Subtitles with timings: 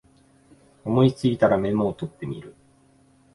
[0.83, 2.55] 思いついたらメモ取ってみる